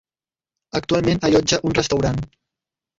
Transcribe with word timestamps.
Actualment 0.79 1.23
allotja 1.31 1.63
un 1.71 1.79
restaurant. 1.83 2.23